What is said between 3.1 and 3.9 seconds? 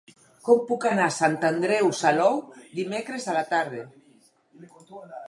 a la tarda?